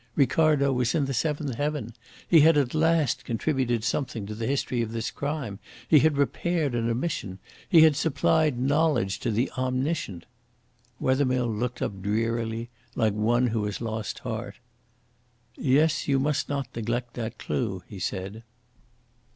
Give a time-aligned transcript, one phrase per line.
[0.15, 1.93] Ricardo was in the seventh Heaven.
[2.27, 5.59] He had at last contributed something to the history of this crime.
[5.87, 7.37] He had repaired an omission.
[7.69, 10.25] He had supplied knowledge to the omniscient.
[10.99, 14.55] Wethermill looked up drearily like one who has lost heart.
[15.55, 18.41] "Yes, you must not neglect that clue," he said.